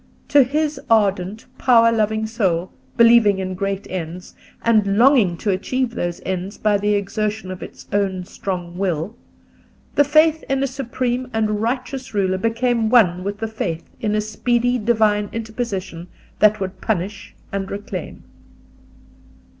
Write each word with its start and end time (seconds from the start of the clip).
To 0.29 0.41
his 0.41 0.81
ardent, 0.89 1.45
power 1.59 1.91
loving 1.91 2.25
soul, 2.25 2.71
believing 2.97 3.37
in 3.37 3.53
great 3.53 3.85
ends, 3.87 4.33
and 4.63 4.97
longing 4.97 5.37
to 5.37 5.51
achieve 5.51 5.93
those 5.93 6.19
ends 6.25 6.57
by 6.57 6.79
the 6.79 6.95
exertion 6.95 7.51
of 7.51 7.61
its 7.61 7.85
own 7.93 8.23
strong 8.25 8.79
will, 8.79 9.15
the 9.93 10.03
faith 10.03 10.43
in 10.49 10.63
a 10.63 10.65
supreme 10.65 11.27
and 11.33 11.61
righteous 11.61 12.15
Ruler 12.15 12.39
became 12.39 12.89
one 12.89 13.23
with 13.23 13.37
the 13.37 13.47
faith 13.47 13.83
in 13.99 14.15
a 14.15 14.21
speedy 14.21 14.79
divine 14.79 15.29
interposition 15.33 16.07
that 16.39 16.59
would 16.59 16.81
punish 16.81 17.35
and 17.51 17.69
reclaim. 17.69 18.23